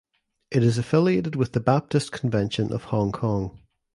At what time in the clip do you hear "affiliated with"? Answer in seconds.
0.79-1.53